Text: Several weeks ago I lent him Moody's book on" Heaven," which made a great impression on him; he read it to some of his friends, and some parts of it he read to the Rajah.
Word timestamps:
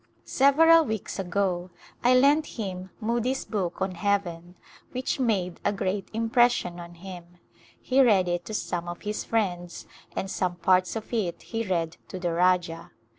Several 0.25 0.83
weeks 0.83 1.19
ago 1.19 1.69
I 2.03 2.15
lent 2.15 2.47
him 2.57 2.89
Moody's 2.99 3.45
book 3.45 3.79
on" 3.83 3.91
Heaven," 3.91 4.55
which 4.93 5.19
made 5.19 5.59
a 5.63 5.71
great 5.71 6.09
impression 6.11 6.79
on 6.79 6.95
him; 6.95 7.37
he 7.79 8.01
read 8.01 8.27
it 8.27 8.43
to 8.45 8.53
some 8.55 8.87
of 8.87 9.03
his 9.03 9.23
friends, 9.23 9.85
and 10.15 10.27
some 10.27 10.55
parts 10.55 10.95
of 10.95 11.13
it 11.13 11.43
he 11.43 11.61
read 11.67 11.97
to 12.07 12.17
the 12.17 12.31
Rajah. 12.33 12.89